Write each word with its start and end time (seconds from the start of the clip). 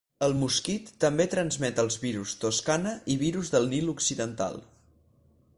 El 0.27 0.31
mosquit 0.37 0.87
també 1.05 1.27
transmet 1.33 1.83
els 1.83 1.99
virus 2.05 2.35
Toscana 2.45 2.97
i 3.17 3.21
virus 3.23 3.55
del 3.57 3.71
Nil 3.75 3.97
Occidental. 3.97 4.63